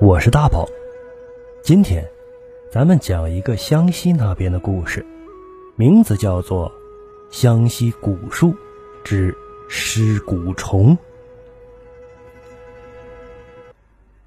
[0.00, 0.66] 我是大宝，
[1.62, 2.02] 今天
[2.72, 5.04] 咱们讲一个湘西那边的故事，
[5.76, 6.70] 名字叫做
[7.30, 8.54] 《湘西古树
[9.04, 9.36] 之
[9.68, 10.96] 尸骨虫》。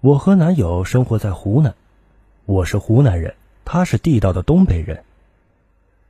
[0.00, 1.74] 我和男友生活在湖南，
[2.46, 3.34] 我是湖南人，
[3.66, 5.04] 他是地道的东北人。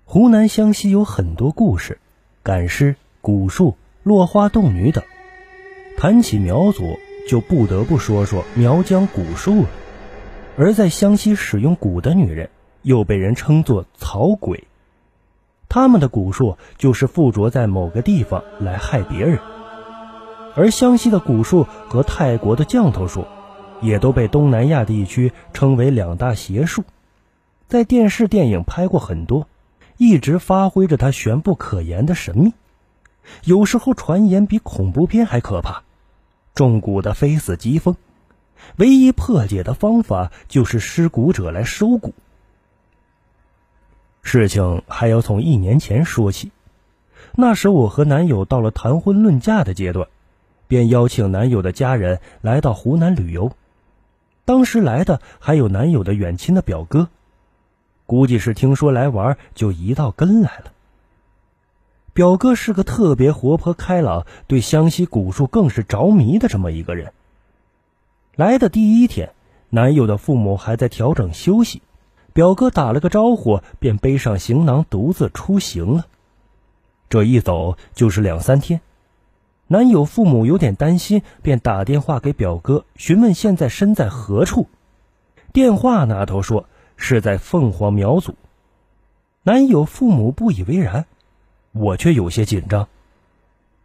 [0.05, 1.99] 湖南湘西有很多故事，
[2.45, 5.03] 赶尸、古树、落花洞女等。
[5.97, 6.97] 谈起苗族。
[7.29, 9.69] 就不得不说说苗疆蛊术了，
[10.57, 12.49] 而在湘西使用蛊的女人，
[12.83, 14.65] 又被人称作草鬼。
[15.69, 19.39] 他们的蛊术就是附着在某个地方来害别人。
[20.57, 23.27] 而湘西的蛊术和泰国的降头术，
[23.83, 26.83] 也都被东南亚地区称为两大邪术，
[27.69, 29.47] 在电视电影拍过很多，
[29.99, 32.55] 一直发挥着它玄不可言的神秘，
[33.45, 35.83] 有时候传言比恐怖片还可怕。
[36.59, 37.95] 中蛊的非死即疯，
[38.79, 42.11] 唯一破解的方法就是施蛊者来收蛊。
[44.23, 46.51] 事情还要从一年前说起，
[47.37, 50.09] 那时我和男友到了谈婚论嫁的阶段，
[50.67, 53.53] 便邀请男友的家人来到湖南旅游。
[54.45, 57.09] 当时来的还有男友的远亲的表哥，
[58.05, 60.73] 估计是听说来玩，就一道跟来了。
[62.19, 67.13] 表哥是个特别活泼开朗，对湘西古树更是着迷的这么一个人。
[68.35, 69.31] 来的第一天，
[69.71, 71.81] 男友的父母还在调整休息，
[72.33, 76.07] 表哥打了个招呼，便背上行囊独自出行了。
[77.09, 78.81] 这一走就是两三天，
[79.69, 84.67] 男友父母有点担心，便打电话给表哥询问现在身在何处。
[85.53, 88.35] 电话那头说是在凤凰苗族，
[89.45, 91.07] 男友父母不以为然。
[91.79, 92.89] 我却有些紧张。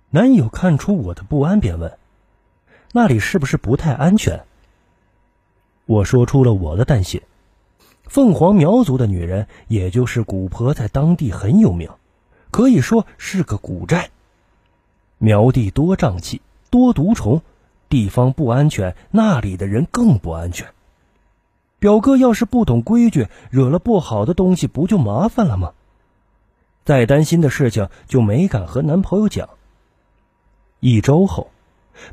[0.10, 1.98] 男友看出我的不安，便问
[2.92, 4.44] ：“那里是不是不太安全？”
[5.86, 7.22] 我说出了我的担心。
[8.06, 11.90] 凤凰苗族的女人，也就是古婆，在当地很有名，
[12.52, 14.10] 可以说是个古寨。
[15.18, 17.42] 苗地多瘴气，多毒虫，
[17.90, 20.68] 地方不安全，那里的人更不安全。
[21.80, 25.74] 表哥要是不懂规矩，惹了不好的东西，不就麻烦了吗？
[26.86, 29.50] 再担心的事情就没敢和男朋友讲。
[30.80, 31.50] 一周后，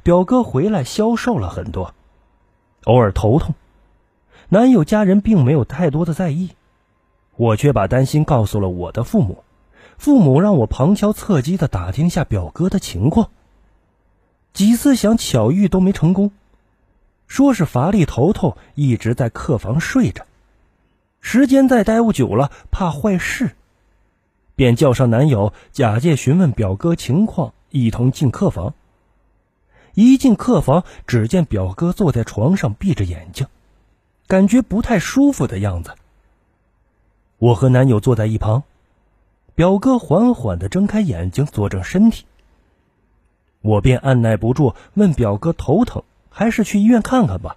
[0.03, 1.95] 表哥回来消瘦了很多，
[2.85, 3.55] 偶尔头痛。
[4.49, 6.51] 男友家人并没有太多的在意，
[7.37, 9.43] 我却把担心告诉了我的父母。
[9.99, 13.31] 父母让我旁敲侧击的打听下表哥的情况。
[14.53, 16.31] 几次想巧遇都没成功，
[17.27, 20.25] 说是乏力头痛，一直在客房睡着。
[21.21, 23.55] 时间再耽误久了，怕坏事。
[24.61, 28.75] 便叫上男友，假借询问表哥情况，一同进客房。
[29.95, 33.47] 一进客房，只见表哥坐在床上，闭着眼睛，
[34.27, 35.95] 感觉不太舒服的样子。
[37.39, 38.65] 我和男友坐在一旁，
[39.55, 42.27] 表哥缓缓的睁开眼睛，坐正身体。
[43.63, 47.57] 我便按耐不住问表哥头疼，还是去医院看看吧。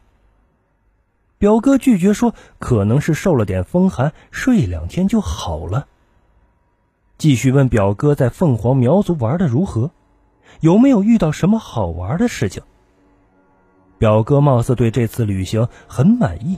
[1.38, 5.88] 表哥拒绝说，可能是受了点风寒，睡两天就好了。
[7.24, 9.92] 继续问表哥在凤凰苗族玩的如何，
[10.60, 12.64] 有没有遇到什么好玩的事情。
[13.98, 16.58] 表哥貌似对这次旅行很满意，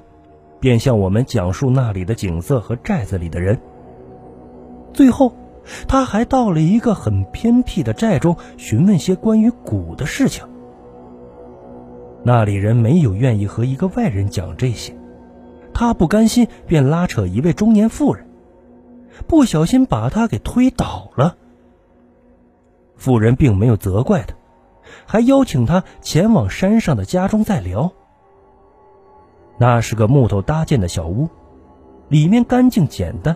[0.60, 3.62] 便向我们讲述那里的景色和寨子里的人。
[4.92, 5.34] 最后，
[5.88, 10.44] 他还到了一个很偏僻的寨中，询问些关于蛊的事情。
[12.24, 14.98] 那里人没有愿意和一个外人讲这些，
[15.76, 18.26] 他不甘心，便拉扯一位中年妇人。
[19.28, 21.38] 不小心把他给推倒了。
[22.96, 24.36] 妇人并没有责怪他，
[25.06, 27.92] 还邀请他前往山上的家中再聊。
[29.58, 31.30] 那是个木头搭建的小屋，
[32.10, 33.36] 里面干净简单，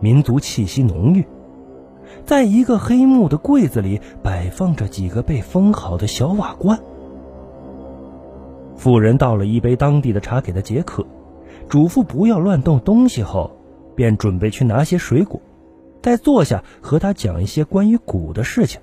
[0.00, 1.26] 民族气息浓郁。
[2.24, 6.78] 在一个黑木的柜子里，摆放着几个被封好的小瓦罐。
[8.76, 11.06] 妇人倒了一杯当地的茶给他解渴，
[11.68, 13.50] 嘱咐不要乱动东西后。
[13.94, 15.40] 便准备去拿些水果，
[16.02, 18.80] 再坐下和他讲一些关于蛊的事情。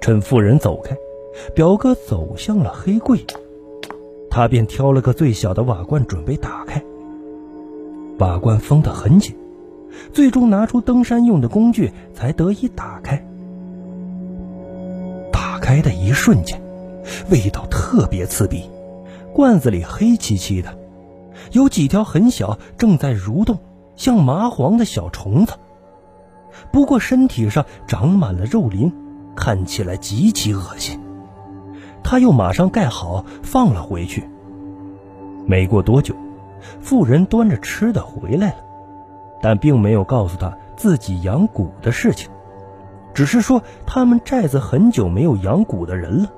[0.00, 0.96] 趁妇人走开，
[1.54, 3.24] 表哥走向了黑柜，
[4.30, 6.82] 他便挑了个最小的瓦罐准备打开。
[8.18, 9.36] 瓦罐封得很紧，
[10.12, 13.24] 最终拿出登山用的工具才得以打开。
[15.32, 16.60] 打开的一瞬间，
[17.30, 18.68] 味道特别刺鼻，
[19.32, 20.76] 罐子里黑漆漆的，
[21.52, 23.58] 有几条很小，正在蠕动。
[23.98, 25.54] 像麻黄的小虫子，
[26.72, 28.92] 不过身体上长满了肉鳞，
[29.34, 31.00] 看起来极其恶心。
[32.04, 34.30] 他又马上盖好，放了回去。
[35.46, 36.14] 没过多久，
[36.80, 38.56] 妇人端着吃的回来了，
[39.42, 42.30] 但并没有告诉他自己养蛊的事情，
[43.12, 46.30] 只是说他们寨子很久没有养蛊的人了。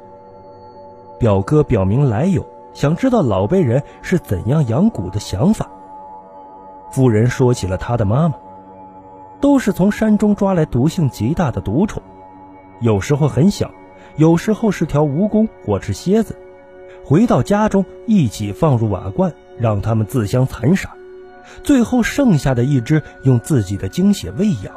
[1.19, 5.71] 表哥表明来由，想知道老辈人是怎样养蛊的想法。
[6.91, 8.35] 妇人说起了他的妈妈，
[9.41, 12.03] 都是从山中抓来毒性极大的毒虫，
[12.81, 13.71] 有时候很小，
[14.17, 16.37] 有时候是条蜈蚣或是蝎子。
[17.05, 20.91] 回到家中，一起放入瓦罐，让它们自相残杀。
[21.65, 24.75] 最后剩下的一只，用自己的精血喂养，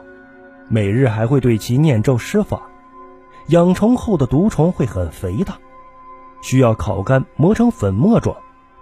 [0.69, 2.61] 每日还会对其念咒施法。
[3.49, 5.57] 养成后的毒虫会很肥大，
[6.41, 8.35] 需要烤干磨成粉末状，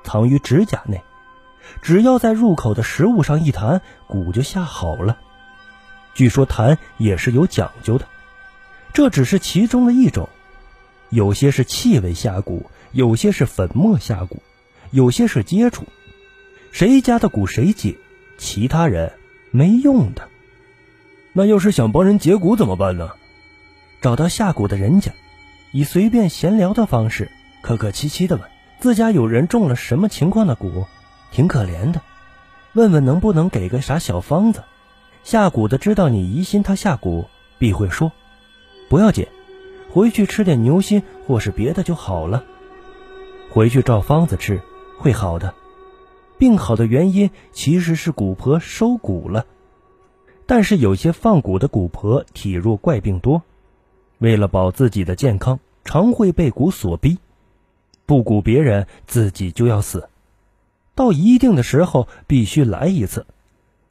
[0.03, 1.01] 藏于指甲内。
[1.81, 5.17] 只要在入口的食物上一弹，蛊就下好了。
[6.13, 8.05] 据说弹也是有讲究的，
[8.93, 10.29] 这只是其中的一种，
[11.09, 12.63] 有些是气味下蛊。
[12.93, 14.39] 有些是粉末下蛊，
[14.89, 15.85] 有些是接触，
[16.73, 17.95] 谁家的蛊谁解，
[18.37, 19.13] 其他人
[19.49, 20.27] 没用的。
[21.31, 23.11] 那要是想帮人解蛊怎么办呢？
[24.01, 25.13] 找到下蛊的人家，
[25.71, 27.31] 以随便闲聊的方式，
[27.61, 28.43] 客客气气的问
[28.81, 30.85] 自家有人中了什么情况的蛊，
[31.31, 32.01] 挺可怜的，
[32.73, 34.63] 问问能不能给个啥小方子。
[35.23, 37.25] 下蛊的知道你疑心他下蛊，
[37.57, 38.11] 必会说
[38.89, 39.27] ：“不要紧，
[39.91, 42.43] 回去吃点牛心或是别的就好了。”
[43.49, 44.61] 回去照方子吃，
[44.97, 45.53] 会好的。
[46.37, 49.45] 病好的原因其实是蛊婆收蛊了，
[50.45, 53.43] 但是有些放蛊的蛊婆体弱怪病多，
[54.17, 57.19] 为了保自己的健康，常会被蛊所逼，
[58.07, 60.09] 不蛊别人自己就要死。
[60.95, 63.25] 到一定的时候必须来一次。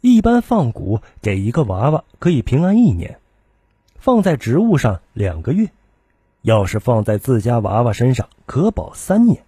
[0.01, 3.19] 一般放蛊给一个娃娃可以平安一年，
[3.97, 5.71] 放在植物上两个月，
[6.43, 9.45] 要是放在自家娃娃身上可保三年。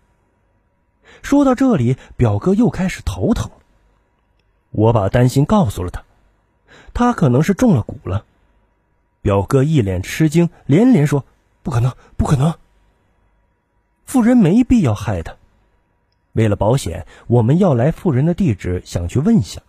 [1.23, 3.51] 说到这里，表哥又开始头疼。
[4.71, 6.05] 我把担心告诉了他，
[6.95, 8.25] 他可能是中了蛊了。
[9.21, 11.25] 表哥一脸吃惊，连连说
[11.63, 12.55] ：“不可能，不可能！
[14.05, 15.37] 妇人没必要害他。
[16.33, 19.63] 为了保险，我们要来富人的地址，想去问一下。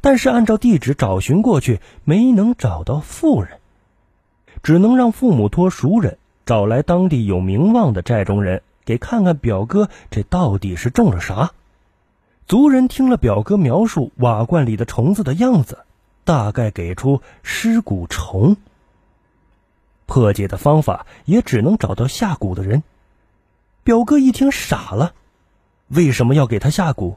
[0.00, 3.58] 但是按照地址找寻过去，没能找到富人，
[4.62, 11.52] 只能让父母托熟人找来当地有名望的寨中人。”给看看表哥这到底是中了啥？
[12.48, 15.78] 族人听了表哥描述瓦罐里的虫子的样子，
[16.24, 18.56] 大概给出尸骨虫。
[20.06, 22.82] 破解的方法也只能找到下蛊的人。
[23.84, 25.14] 表哥一听傻了，
[25.94, 27.16] 为什么要给他下蛊？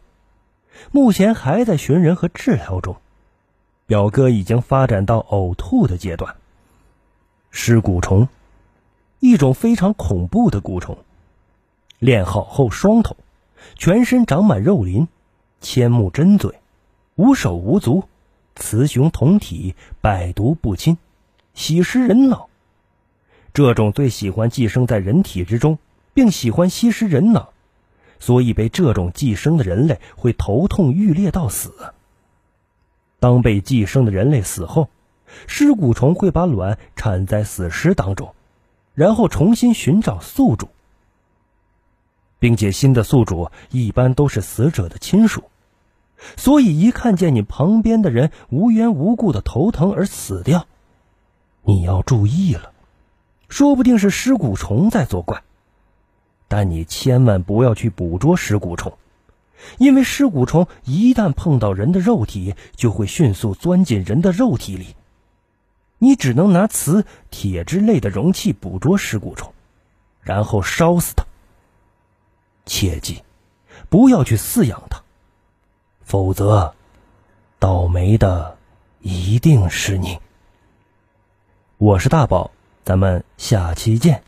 [0.91, 2.97] 目前还在寻人和治疗中。
[3.85, 6.35] 表哥已经发展到呕吐的阶段。
[7.51, 8.27] 尸蛊虫，
[9.19, 10.97] 一种非常恐怖的蛊虫。
[11.99, 13.15] 练好后，双头，
[13.75, 15.07] 全身长满肉鳞，
[15.61, 16.59] 千目针嘴，
[17.15, 18.03] 无手无足，
[18.55, 20.97] 雌雄同体，百毒不侵，
[21.53, 22.49] 喜食人脑。
[23.53, 25.77] 这种最喜欢寄生在人体之中，
[26.13, 27.53] 并喜欢吸食人脑，
[28.25, 31.93] 所以被这种寄生的人类会头痛欲裂到死。
[33.19, 34.89] 当被寄生的人类死后，
[35.45, 38.33] 尸骨虫会把卵产在死尸当中，
[38.95, 40.69] 然后重新寻找宿主。
[42.39, 45.43] 并且新的宿主一般都是死者的亲属，
[46.35, 50.65] 所以一看见你旁边的人无缘无故的头疼而死掉，
[51.61, 52.73] 你要注意了，
[53.49, 55.43] 说不定是尸骨虫在作怪。
[56.47, 58.97] 但你千万不要去捕捉尸骨虫，
[59.77, 64.95] 因为尸骨虫一旦碰到人的肉体，就会迅速钻进人的肉体里。
[65.97, 69.53] 你只能拿瓷、铁之类的容器捕捉尸骨虫，
[70.21, 71.25] 然后烧死它。
[72.65, 73.23] 切记，
[73.89, 75.01] 不要去饲养它，
[76.03, 76.75] 否则，
[77.59, 78.57] 倒霉的
[79.01, 80.19] 一定是你。
[81.77, 82.51] 我是大宝，
[82.83, 84.23] 咱们下期见。